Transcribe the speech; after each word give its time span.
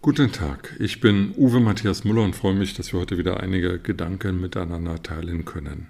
Guten 0.00 0.30
Tag, 0.30 0.76
ich 0.78 1.00
bin 1.00 1.34
Uwe 1.36 1.58
Matthias 1.58 2.04
Müller 2.04 2.22
und 2.22 2.36
freue 2.36 2.54
mich, 2.54 2.72
dass 2.72 2.92
wir 2.92 3.00
heute 3.00 3.18
wieder 3.18 3.40
einige 3.40 3.80
Gedanken 3.80 4.40
miteinander 4.40 5.02
teilen 5.02 5.44
können. 5.44 5.88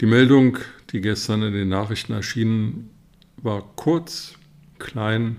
Die 0.00 0.06
Meldung, 0.06 0.58
die 0.90 1.00
gestern 1.00 1.42
in 1.42 1.52
den 1.52 1.68
Nachrichten 1.68 2.12
erschien, 2.12 2.88
war 3.36 3.68
kurz, 3.74 4.34
klein 4.78 5.38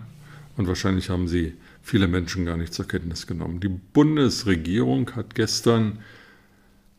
und 0.58 0.68
wahrscheinlich 0.68 1.10
haben 1.10 1.30
sie 1.30 1.54
viele 1.82 2.10
Menschen 2.10 2.46
gar 2.46 2.58
nicht 2.58 2.74
zur 2.74 2.90
Kenntnis 2.90 3.26
genommen. 3.26 3.62
Die 3.62 3.70
Bundesregierung 3.70 5.16
hat 5.16 5.34
gestern 5.34 6.00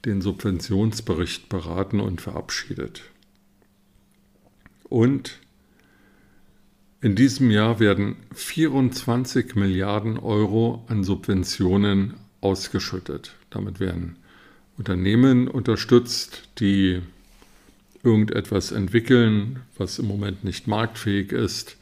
den 0.07 0.23
Subventionsbericht 0.23 1.51
beraten 1.51 2.01
und 2.01 2.23
verabschiedet. 2.23 3.03
Und 4.85 5.39
in 7.03 7.17
diesem 7.17 7.51
Jahr 7.51 7.81
werden 7.81 8.15
24 8.33 9.57
Milliarden 9.57 10.19
Euro 10.21 10.85
an 10.87 11.03
Subventionen 11.03 12.15
ausgeschüttet. 12.41 13.35
Damit 13.51 13.81
werden 13.81 14.17
Unternehmen 14.79 15.49
unterstützt, 15.49 16.49
die 16.61 17.03
irgendetwas 18.05 18.71
entwickeln, 18.71 19.63
was 19.77 19.99
im 19.99 20.07
Moment 20.07 20.45
nicht 20.45 20.69
marktfähig 20.69 21.33
ist 21.33 21.77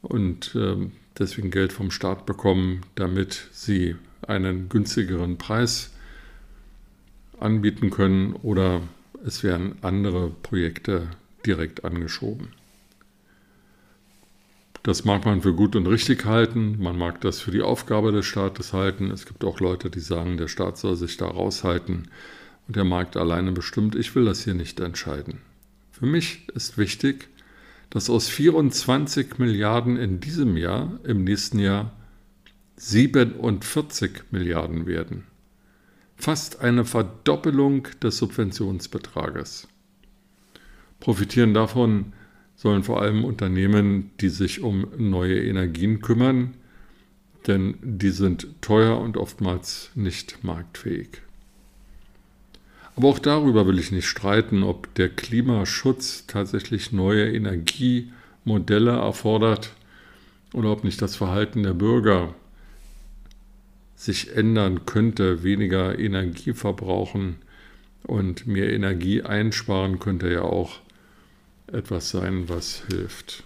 und 0.00 0.54
äh, 0.54 0.76
deswegen 1.18 1.50
Geld 1.50 1.72
vom 1.72 1.90
Staat 1.90 2.24
bekommen, 2.24 2.80
damit 2.94 3.48
sie 3.52 3.96
einen 4.26 4.70
günstigeren 4.70 5.36
Preis 5.36 5.92
anbieten 7.38 7.90
können 7.90 8.32
oder 8.32 8.80
es 9.26 9.42
werden 9.42 9.76
andere 9.82 10.30
Projekte 10.30 11.08
direkt 11.44 11.84
angeschoben. 11.84 12.48
Das 14.82 15.04
mag 15.04 15.24
man 15.24 15.42
für 15.42 15.54
gut 15.54 15.76
und 15.76 15.86
richtig 15.86 16.24
halten, 16.24 16.76
man 16.80 16.96
mag 16.96 17.20
das 17.20 17.40
für 17.40 17.50
die 17.50 17.62
Aufgabe 17.62 18.12
des 18.12 18.26
Staates 18.26 18.72
halten. 18.72 19.10
Es 19.10 19.26
gibt 19.26 19.44
auch 19.44 19.60
Leute, 19.60 19.90
die 19.90 20.00
sagen, 20.00 20.36
der 20.36 20.48
Staat 20.48 20.78
soll 20.78 20.96
sich 20.96 21.16
da 21.16 21.26
raushalten 21.26 22.08
und 22.66 22.76
der 22.76 22.84
Markt 22.84 23.16
alleine 23.16 23.52
bestimmt. 23.52 23.96
Ich 23.96 24.14
will 24.14 24.24
das 24.24 24.44
hier 24.44 24.54
nicht 24.54 24.80
entscheiden. 24.80 25.40
Für 25.90 26.06
mich 26.06 26.48
ist 26.54 26.78
wichtig, 26.78 27.28
dass 27.90 28.10
aus 28.10 28.28
24 28.28 29.38
Milliarden 29.38 29.96
in 29.96 30.20
diesem 30.20 30.56
Jahr 30.56 31.00
im 31.04 31.24
nächsten 31.24 31.58
Jahr 31.58 31.92
47 32.76 34.30
Milliarden 34.30 34.86
werden. 34.86 35.24
Fast 36.16 36.60
eine 36.60 36.84
Verdoppelung 36.84 37.88
des 38.02 38.18
Subventionsbetrages. 38.18 39.66
Profitieren 41.00 41.54
davon 41.54 42.12
sollen 42.58 42.82
vor 42.82 43.00
allem 43.00 43.24
Unternehmen, 43.24 44.10
die 44.20 44.28
sich 44.28 44.60
um 44.62 44.88
neue 44.98 45.40
Energien 45.40 46.00
kümmern, 46.00 46.54
denn 47.46 47.76
die 47.82 48.10
sind 48.10 48.48
teuer 48.60 49.00
und 49.00 49.16
oftmals 49.16 49.92
nicht 49.94 50.42
marktfähig. 50.42 51.22
Aber 52.96 53.08
auch 53.08 53.20
darüber 53.20 53.64
will 53.68 53.78
ich 53.78 53.92
nicht 53.92 54.08
streiten, 54.08 54.64
ob 54.64 54.92
der 54.96 55.08
Klimaschutz 55.08 56.26
tatsächlich 56.26 56.90
neue 56.90 57.32
Energiemodelle 57.32 58.90
erfordert 58.90 59.72
oder 60.52 60.72
ob 60.72 60.82
nicht 60.82 61.00
das 61.00 61.14
Verhalten 61.14 61.62
der 61.62 61.74
Bürger 61.74 62.34
sich 63.94 64.34
ändern 64.34 64.84
könnte, 64.84 65.44
weniger 65.44 65.96
Energie 65.96 66.54
verbrauchen 66.54 67.36
und 68.02 68.48
mehr 68.48 68.72
Energie 68.72 69.22
einsparen 69.22 70.00
könnte 70.00 70.28
ja 70.32 70.42
auch 70.42 70.80
etwas 71.72 72.10
sein, 72.10 72.48
was 72.48 72.82
hilft. 72.88 73.44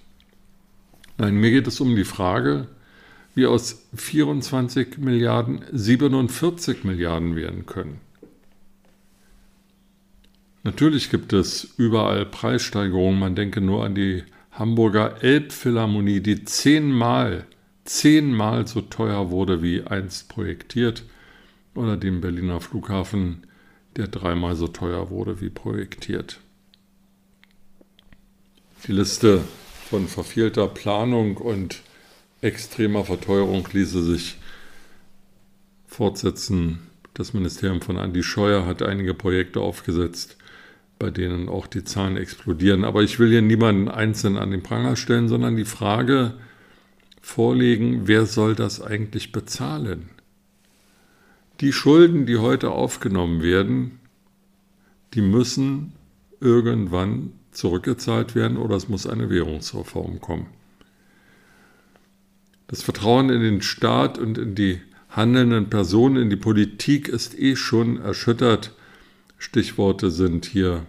Nein, 1.18 1.36
mir 1.36 1.50
geht 1.50 1.66
es 1.66 1.80
um 1.80 1.94
die 1.94 2.04
Frage, 2.04 2.68
wie 3.34 3.46
aus 3.46 3.86
24 3.94 4.98
Milliarden 4.98 5.64
47 5.72 6.84
Milliarden 6.84 7.36
werden 7.36 7.66
können. 7.66 8.00
Natürlich 10.64 11.10
gibt 11.10 11.32
es 11.32 11.74
überall 11.76 12.24
Preissteigerungen. 12.24 13.18
Man 13.18 13.34
denke 13.34 13.60
nur 13.60 13.84
an 13.84 13.94
die 13.94 14.22
Hamburger 14.52 15.22
Elbphilharmonie, 15.22 16.20
die 16.20 16.44
zehnmal, 16.44 17.46
zehnmal 17.84 18.66
so 18.66 18.80
teuer 18.82 19.30
wurde 19.30 19.62
wie 19.62 19.82
einst 19.82 20.28
projektiert, 20.28 21.04
oder 21.74 21.96
den 21.96 22.20
Berliner 22.20 22.60
Flughafen, 22.60 23.46
der 23.96 24.08
dreimal 24.08 24.56
so 24.56 24.68
teuer 24.68 25.10
wurde 25.10 25.40
wie 25.40 25.50
projektiert. 25.50 26.38
Die 28.88 28.92
Liste 28.92 29.42
von 29.88 30.08
verfehlter 30.08 30.66
Planung 30.66 31.36
und 31.36 31.82
extremer 32.40 33.04
Verteuerung 33.04 33.68
ließe 33.72 34.02
sich 34.02 34.38
fortsetzen. 35.86 36.80
Das 37.14 37.32
Ministerium 37.32 37.80
von 37.80 37.96
Andi 37.96 38.24
Scheuer 38.24 38.66
hat 38.66 38.82
einige 38.82 39.14
Projekte 39.14 39.60
aufgesetzt, 39.60 40.36
bei 40.98 41.10
denen 41.10 41.48
auch 41.48 41.68
die 41.68 41.84
Zahlen 41.84 42.16
explodieren. 42.16 42.82
Aber 42.82 43.04
ich 43.04 43.20
will 43.20 43.30
hier 43.30 43.40
niemanden 43.40 43.88
einzeln 43.88 44.36
an 44.36 44.50
den 44.50 44.64
Pranger 44.64 44.96
stellen, 44.96 45.28
sondern 45.28 45.56
die 45.56 45.64
Frage 45.64 46.34
vorlegen, 47.20 48.08
wer 48.08 48.26
soll 48.26 48.56
das 48.56 48.82
eigentlich 48.82 49.30
bezahlen? 49.30 50.08
Die 51.60 51.72
Schulden, 51.72 52.26
die 52.26 52.38
heute 52.38 52.72
aufgenommen 52.72 53.44
werden, 53.44 54.00
die 55.14 55.22
müssen 55.22 55.92
irgendwann 56.40 57.34
zurückgezahlt 57.52 58.34
werden 58.34 58.56
oder 58.56 58.76
es 58.76 58.88
muss 58.88 59.06
eine 59.06 59.30
Währungsreform 59.30 60.20
kommen. 60.20 60.46
Das 62.66 62.82
Vertrauen 62.82 63.30
in 63.30 63.42
den 63.42 63.62
Staat 63.62 64.18
und 64.18 64.38
in 64.38 64.54
die 64.54 64.80
handelnden 65.10 65.68
Personen, 65.68 66.16
in 66.16 66.30
die 66.30 66.36
Politik 66.36 67.08
ist 67.08 67.38
eh 67.38 67.54
schon 67.54 68.00
erschüttert. 68.00 68.72
Stichworte 69.38 70.10
sind 70.10 70.46
hier 70.46 70.86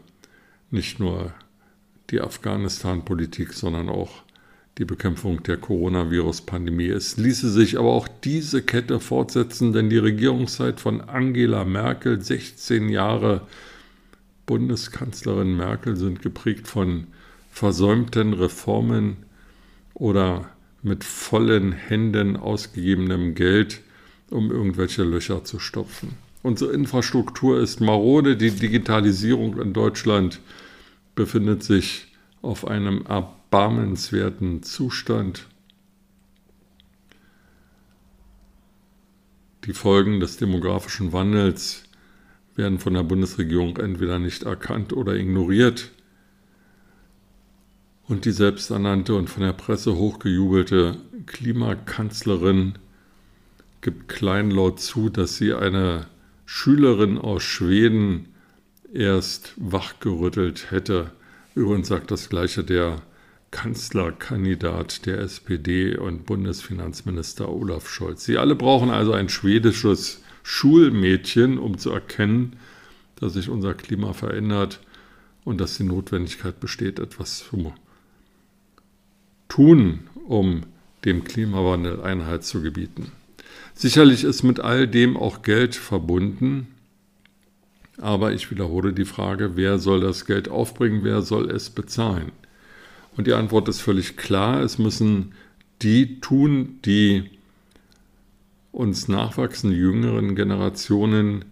nicht 0.72 1.00
nur 1.00 1.34
die 2.10 2.22
Afghanistan-Politik, 2.22 3.54
sondern 3.54 3.90
auch 3.90 4.24
die 4.78 4.86
Bekämpfung 4.86 5.44
der 5.44 5.58
Coronavirus-Pandemie. 5.58 6.88
Es 6.88 7.18
ließe 7.18 7.52
sich 7.52 7.78
aber 7.78 7.92
auch 7.92 8.08
diese 8.08 8.64
Kette 8.64 9.00
fortsetzen, 9.00 9.74
denn 9.74 9.90
die 9.90 9.98
Regierungszeit 9.98 10.80
von 10.80 11.02
Angela 11.02 11.64
Merkel, 11.64 12.22
16 12.22 12.90
Jahre, 12.90 13.42
Bundeskanzlerin 14.46 15.56
Merkel 15.56 15.96
sind 15.96 16.22
geprägt 16.22 16.68
von 16.68 17.08
versäumten 17.50 18.34
Reformen 18.34 19.18
oder 19.94 20.50
mit 20.82 21.04
vollen 21.04 21.72
Händen 21.72 22.36
ausgegebenem 22.36 23.36
Geld, 23.36 23.82
um 24.30 24.52
irgendwelche 24.52 25.04
Löcher 25.04 25.44
zu 25.44 25.60
stopfen. 25.60 26.10
Unsere 26.42 26.74
Infrastruktur 26.74 27.62
ist 27.62 27.80
marode, 27.80 28.36
die 28.36 28.52
Digitalisierung 28.52 29.60
in 29.62 29.72
Deutschland 29.72 30.42
befindet 31.16 31.64
sich 31.64 32.08
auf 32.42 32.68
einem 32.68 33.06
erbarmenswerten 33.06 34.62
Zustand. 34.62 35.48
Die 39.66 39.74
Folgen 39.74 40.20
des 40.20 40.36
demografischen 40.36 41.14
Wandels 41.14 41.84
werden 42.56 42.80
von 42.80 42.94
der 42.94 43.04
Bundesregierung 43.04 43.78
entweder 43.78 44.20
nicht 44.20 44.44
erkannt 44.44 44.94
oder 44.94 45.16
ignoriert. 45.16 45.92
Und 48.08 48.26
die 48.26 48.32
selbsternannte 48.32 49.16
und 49.16 49.30
von 49.30 49.44
der 49.44 49.54
Presse 49.54 49.96
hochgejubelte 49.96 50.98
Klimakanzlerin 51.26 52.74
gibt 53.82 54.08
kleinlaut 54.08 54.80
zu, 54.80 55.10
dass 55.10 55.38
sie 55.38 55.54
eine 55.54 56.08
Schülerin 56.46 57.18
aus 57.18 57.44
Schweden 57.44 58.28
erst 58.94 59.54
wachgerüttelt 59.58 60.72
hätte. 60.72 61.12
Übrigens 61.56 61.88
sagt 61.88 62.12
das 62.12 62.30
gleiche 62.30 62.64
der 62.64 63.02
Kanzlerkandidat 63.52 65.06
der 65.06 65.20
SPD 65.20 65.96
und 65.96 66.26
Bundesfinanzminister 66.26 67.50
Olaf 67.50 67.88
Scholz. 67.88 68.26
Sie 68.26 68.38
alle 68.38 68.56
brauchen 68.56 68.90
also 68.90 69.14
ein 69.14 69.30
schwedisches 69.30 70.24
Schulmädchen, 70.44 71.58
um 71.58 71.78
zu 71.78 71.92
erkennen, 71.92 72.58
dass 73.16 73.34
sich 73.34 73.50
unser 73.50 73.74
Klima 73.74 74.14
verändert 74.14 74.82
und 75.46 75.60
dass 75.60 75.78
die 75.78 75.84
Notwendigkeit 75.84 76.60
besteht, 76.60 77.00
etwas 77.00 77.40
zu 77.40 77.74
tun, 79.48 80.02
um 80.28 80.64
dem 81.06 81.24
Klimawandel 81.24 82.02
Einhalt 82.02 82.44
zu 82.44 82.62
gebieten. 82.62 83.12
Sicherlich 83.74 84.24
ist 84.24 84.44
mit 84.44 84.60
all 84.60 84.88
dem 84.88 85.18
auch 85.18 85.42
Geld 85.42 85.76
verbunden. 85.76 86.68
Aber 87.98 88.34
ich 88.34 88.50
wiederhole 88.50 88.94
die 88.94 89.06
Frage, 89.06 89.56
wer 89.56 89.78
soll 89.78 90.02
das 90.02 90.26
Geld 90.26 90.50
aufbringen, 90.50 91.04
wer 91.04 91.22
soll 91.22 91.50
es 91.52 91.70
bezahlen? 91.70 92.32
Und 93.16 93.28
die 93.28 93.34
Antwort 93.34 93.70
ist 93.70 93.82
völlig 93.82 94.18
klar, 94.18 94.62
es 94.62 94.80
müssen 94.80 95.34
die 95.82 96.20
tun, 96.20 96.80
die 96.86 97.30
uns 98.74 99.08
nachwachsende 99.08 99.78
jüngeren 99.78 100.36
Generationen 100.36 101.46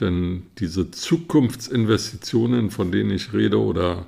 denn 0.00 0.44
diese 0.58 0.90
Zukunftsinvestitionen, 0.90 2.70
von 2.70 2.92
denen 2.92 3.10
ich 3.10 3.32
rede, 3.32 3.60
oder 3.60 4.06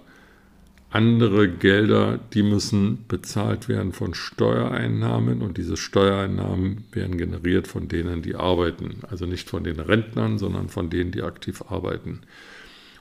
andere 0.90 1.48
Gelder, 1.48 2.18
die 2.32 2.42
müssen 2.42 3.04
bezahlt 3.06 3.68
werden 3.68 3.92
von 3.92 4.14
Steuereinnahmen 4.14 5.40
und 5.40 5.56
diese 5.56 5.76
Steuereinnahmen 5.76 6.84
werden 6.92 7.16
generiert 7.16 7.68
von 7.68 7.86
denen, 7.86 8.22
die 8.22 8.34
arbeiten. 8.34 8.96
Also 9.08 9.26
nicht 9.26 9.48
von 9.48 9.62
den 9.62 9.78
Rentnern, 9.78 10.38
sondern 10.38 10.68
von 10.68 10.90
denen, 10.90 11.12
die 11.12 11.22
aktiv 11.22 11.62
arbeiten. 11.68 12.20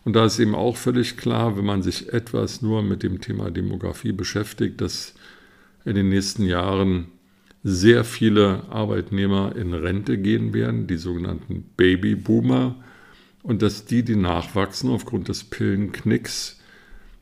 Und 0.05 0.15
da 0.15 0.25
ist 0.25 0.39
eben 0.39 0.55
auch 0.55 0.77
völlig 0.77 1.17
klar, 1.17 1.57
wenn 1.57 1.65
man 1.65 1.81
sich 1.81 2.13
etwas 2.13 2.61
nur 2.61 2.83
mit 2.83 3.01
dem 3.03 3.21
Thema 3.21 3.49
Demografie 3.49 4.11
beschäftigt, 4.11 4.81
dass 4.81 5.15
in 5.83 5.95
den 5.95 6.09
nächsten 6.09 6.45
Jahren 6.45 7.07
sehr 7.63 8.03
viele 8.03 8.63
Arbeitnehmer 8.69 9.55
in 9.55 9.73
Rente 9.73 10.17
gehen 10.17 10.53
werden, 10.53 10.87
die 10.87 10.97
sogenannten 10.97 11.65
Babyboomer, 11.75 12.75
und 13.43 13.61
dass 13.61 13.85
die, 13.85 14.03
die 14.03 14.15
nachwachsen 14.15 14.89
aufgrund 14.89 15.27
des 15.29 15.45
Pillenknicks 15.45 16.59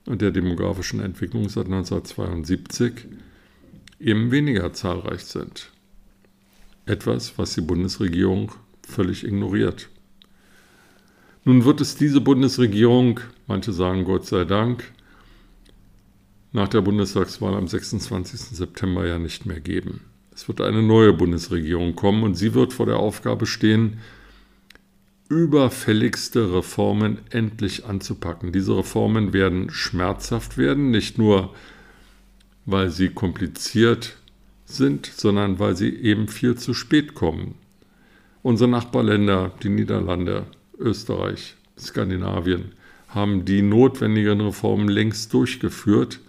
und 0.06 0.22
der 0.22 0.32
demografischen 0.32 1.00
Entwicklung 1.00 1.48
seit 1.50 1.66
1972, 1.66 3.06
eben 4.00 4.32
weniger 4.32 4.74
zahlreich 4.74 5.22
sind. 5.22 5.72
Etwas, 6.86 7.38
was 7.38 7.54
die 7.54 7.62
Bundesregierung 7.62 8.52
völlig 8.88 9.26
ignoriert. 9.26 9.90
Nun 11.44 11.66
wird 11.66 11.82
es 11.82 11.96
diese 11.96 12.22
Bundesregierung, 12.22 13.20
manche 13.48 13.74
sagen 13.74 14.06
Gott 14.06 14.26
sei 14.26 14.44
Dank, 14.44 14.92
nach 16.52 16.68
der 16.68 16.82
Bundestagswahl 16.82 17.54
am 17.54 17.68
26. 17.68 18.40
September 18.40 19.06
ja 19.06 19.20
nicht 19.20 19.46
mehr 19.46 19.60
geben. 19.60 20.02
Es 20.38 20.48
wird 20.48 20.62
eine 20.62 20.84
neue 20.84 21.14
Bundesregierung 21.14 21.96
kommen 21.96 22.22
und 22.22 22.36
sie 22.36 22.54
wird 22.54 22.72
vor 22.72 22.86
der 22.86 22.98
Aufgabe 22.98 23.48
stehen, 23.48 23.98
überfälligste 25.30 26.54
Reformen 26.54 27.18
endlich 27.32 27.86
anzupacken. 27.86 28.52
Diese 28.52 28.78
Reformen 28.78 29.34
werden 29.34 29.72
schmerzhaft 29.72 30.60
werden, 30.60 30.92
nicht 30.92 31.18
nur 31.18 31.56
weil 32.68 32.92
sie 32.92 33.10
kompliziert 33.10 34.18
sind, 34.66 35.08
sondern 35.08 35.58
weil 35.58 35.76
sie 35.76 35.90
eben 35.90 36.28
viel 36.28 36.54
zu 36.56 36.76
spät 36.76 37.16
kommen. 37.16 37.56
Unsere 38.44 38.70
Nachbarländer, 38.70 39.54
die 39.64 39.70
Niederlande, 39.70 40.46
Österreich, 40.78 41.56
Skandinavien, 41.80 42.74
haben 43.08 43.44
die 43.44 43.64
notwendigen 43.64 44.42
Reformen 44.42 44.88
längst 44.88 45.34
durchgeführt. 45.34 46.20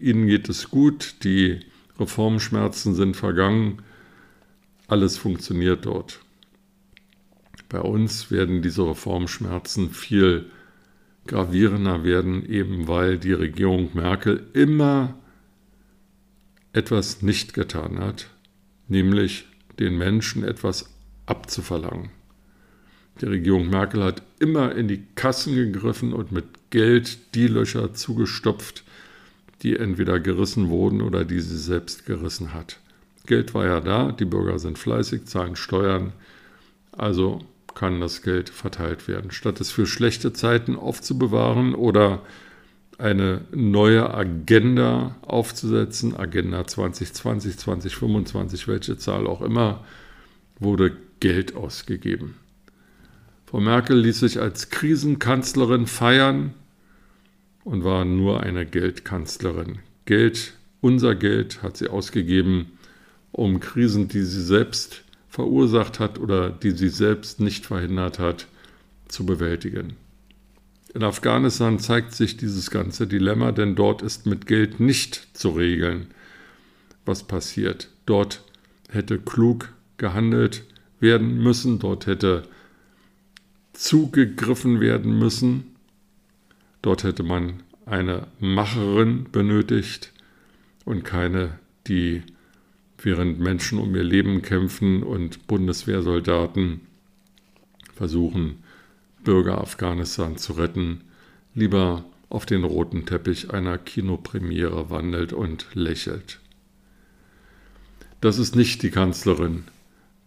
Ihnen 0.00 0.26
geht 0.26 0.48
es 0.48 0.70
gut, 0.70 1.16
die 1.22 1.60
Reformschmerzen 2.02 2.94
sind 2.94 3.16
vergangen, 3.16 3.82
alles 4.88 5.16
funktioniert 5.16 5.86
dort. 5.86 6.20
Bei 7.68 7.80
uns 7.80 8.30
werden 8.30 8.60
diese 8.60 8.86
Reformschmerzen 8.86 9.90
viel 9.90 10.50
gravierender 11.26 12.04
werden, 12.04 12.44
eben 12.44 12.88
weil 12.88 13.18
die 13.18 13.32
Regierung 13.32 13.90
Merkel 13.94 14.46
immer 14.52 15.14
etwas 16.72 17.22
nicht 17.22 17.54
getan 17.54 17.98
hat, 17.98 18.28
nämlich 18.88 19.46
den 19.78 19.96
Menschen 19.96 20.44
etwas 20.44 20.90
abzuverlangen. 21.26 22.10
Die 23.20 23.26
Regierung 23.26 23.68
Merkel 23.70 24.02
hat 24.02 24.22
immer 24.38 24.74
in 24.74 24.88
die 24.88 25.04
Kassen 25.14 25.54
gegriffen 25.54 26.12
und 26.12 26.32
mit 26.32 26.44
Geld 26.70 27.34
die 27.34 27.46
Löcher 27.46 27.94
zugestopft, 27.94 28.84
die 29.62 29.76
entweder 29.76 30.20
gerissen 30.20 30.68
wurden 30.68 31.00
oder 31.02 31.24
die 31.24 31.40
sie 31.40 31.58
selbst 31.58 32.06
gerissen 32.06 32.52
hat. 32.52 32.78
Geld 33.26 33.54
war 33.54 33.66
ja 33.66 33.80
da, 33.80 34.12
die 34.12 34.24
Bürger 34.24 34.58
sind 34.58 34.78
fleißig, 34.78 35.26
zahlen 35.26 35.56
Steuern, 35.56 36.12
also 36.90 37.40
kann 37.74 38.00
das 38.00 38.22
Geld 38.22 38.50
verteilt 38.50 39.08
werden. 39.08 39.30
Statt 39.30 39.60
es 39.60 39.70
für 39.70 39.86
schlechte 39.86 40.32
Zeiten 40.32 40.76
aufzubewahren 40.76 41.74
oder 41.74 42.22
eine 42.98 43.42
neue 43.52 44.12
Agenda 44.12 45.16
aufzusetzen, 45.22 46.16
Agenda 46.16 46.66
2020, 46.66 47.58
2025, 47.58 48.68
welche 48.68 48.98
Zahl 48.98 49.26
auch 49.26 49.40
immer, 49.40 49.84
wurde 50.58 50.96
Geld 51.20 51.54
ausgegeben. 51.54 52.34
Frau 53.46 53.60
Merkel 53.60 53.98
ließ 53.98 54.20
sich 54.20 54.40
als 54.40 54.70
Krisenkanzlerin 54.70 55.86
feiern, 55.86 56.54
und 57.64 57.84
war 57.84 58.04
nur 58.04 58.42
eine 58.42 58.66
Geldkanzlerin. 58.66 59.78
Geld, 60.04 60.54
unser 60.80 61.14
Geld 61.14 61.62
hat 61.62 61.76
sie 61.76 61.88
ausgegeben, 61.88 62.72
um 63.30 63.60
Krisen, 63.60 64.08
die 64.08 64.22
sie 64.22 64.42
selbst 64.42 65.04
verursacht 65.28 66.00
hat 66.00 66.18
oder 66.18 66.50
die 66.50 66.72
sie 66.72 66.88
selbst 66.88 67.40
nicht 67.40 67.66
verhindert 67.66 68.18
hat, 68.18 68.46
zu 69.08 69.24
bewältigen. 69.24 69.94
In 70.94 71.02
Afghanistan 71.02 71.78
zeigt 71.78 72.14
sich 72.14 72.36
dieses 72.36 72.70
ganze 72.70 73.06
Dilemma, 73.06 73.52
denn 73.52 73.74
dort 73.74 74.02
ist 74.02 74.26
mit 74.26 74.46
Geld 74.46 74.78
nicht 74.78 75.28
zu 75.32 75.50
regeln, 75.50 76.08
was 77.06 77.22
passiert. 77.22 77.88
Dort 78.04 78.44
hätte 78.90 79.18
klug 79.18 79.72
gehandelt 79.96 80.64
werden 81.00 81.42
müssen, 81.42 81.78
dort 81.78 82.06
hätte 82.06 82.42
zugegriffen 83.72 84.80
werden 84.80 85.18
müssen, 85.18 85.71
Dort 86.82 87.04
hätte 87.04 87.22
man 87.22 87.62
eine 87.86 88.26
Macherin 88.40 89.26
benötigt 89.30 90.12
und 90.84 91.04
keine, 91.04 91.58
die 91.86 92.22
während 92.98 93.40
Menschen 93.40 93.78
um 93.78 93.94
ihr 93.94 94.04
Leben 94.04 94.42
kämpfen 94.42 95.02
und 95.02 95.46
Bundeswehrsoldaten 95.46 96.80
versuchen, 97.94 98.62
Bürger 99.24 99.58
Afghanistan 99.58 100.36
zu 100.36 100.54
retten, 100.54 101.02
lieber 101.54 102.04
auf 102.28 102.46
den 102.46 102.64
roten 102.64 103.06
Teppich 103.06 103.50
einer 103.50 103.78
Kinopremiere 103.78 104.90
wandelt 104.90 105.32
und 105.32 105.66
lächelt. 105.74 106.40
Das 108.20 108.38
ist 108.38 108.56
nicht 108.56 108.82
die 108.82 108.90
Kanzlerin, 108.90 109.64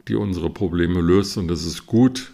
die 0.08 0.16
unsere 0.16 0.50
Probleme 0.50 1.02
löst 1.02 1.38
und 1.38 1.50
es 1.50 1.66
ist 1.66 1.86
gut, 1.86 2.32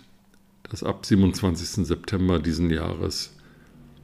dass 0.64 0.84
ab 0.84 1.06
27. 1.06 1.86
September 1.88 2.40
diesen 2.40 2.70
Jahres 2.70 3.34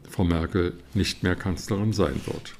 Frau 0.10 0.24
Merkel 0.24 0.74
nicht 0.94 1.24
mehr 1.24 1.36
Kanzlerin 1.36 1.94
sein 1.94 2.20
wird. 2.26 2.56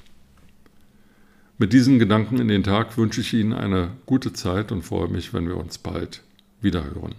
Mit 1.58 1.72
diesen 1.72 1.98
Gedanken 1.98 2.38
in 2.38 2.48
den 2.48 2.62
Tag 2.62 2.96
wünsche 2.96 3.20
ich 3.20 3.34
Ihnen 3.34 3.52
eine 3.52 3.90
gute 4.06 4.32
Zeit 4.32 4.70
und 4.70 4.82
freue 4.82 5.08
mich, 5.08 5.34
wenn 5.34 5.48
wir 5.48 5.56
uns 5.56 5.78
bald 5.78 6.22
wiederhören. 6.60 7.14